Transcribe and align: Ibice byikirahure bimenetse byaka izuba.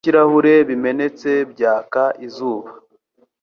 Ibice 0.03 0.09
byikirahure 0.13 0.53
bimenetse 0.69 1.31
byaka 1.51 2.03
izuba. 2.25 2.69